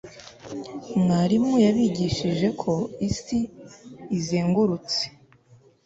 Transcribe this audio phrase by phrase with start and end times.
[1.01, 2.73] mwarimu yabigishije ko
[3.09, 3.39] isi
[4.17, 5.03] izengurutse